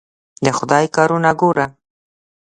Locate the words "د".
0.43-0.47